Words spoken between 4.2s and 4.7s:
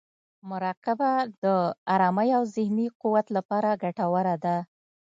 ده.